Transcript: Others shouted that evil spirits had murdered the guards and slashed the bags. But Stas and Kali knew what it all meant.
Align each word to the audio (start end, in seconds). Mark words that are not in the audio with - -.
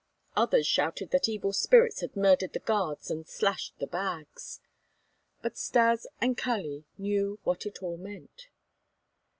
Others 0.35 0.65
shouted 0.65 1.11
that 1.11 1.29
evil 1.29 1.53
spirits 1.53 2.01
had 2.01 2.15
murdered 2.15 2.53
the 2.53 2.59
guards 2.59 3.11
and 3.11 3.27
slashed 3.27 3.77
the 3.77 3.85
bags. 3.85 4.59
But 5.43 5.59
Stas 5.59 6.07
and 6.19 6.35
Kali 6.35 6.85
knew 6.97 7.39
what 7.43 7.67
it 7.67 7.83
all 7.83 7.97
meant. 7.97 8.47